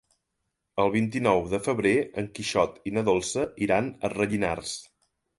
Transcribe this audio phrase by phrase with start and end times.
[0.83, 1.91] El vint-i-nou de febrer
[2.21, 4.73] en Quixot i na Dolça iran a Rellinars.